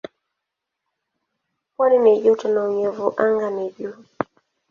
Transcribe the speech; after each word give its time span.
Pwani 1.75 1.97
ni 1.99 2.19
joto 2.23 2.47
na 2.47 2.63
unyevu 2.63 3.13
anga 3.23 3.49
ni 3.49 3.69
juu. 3.71 4.05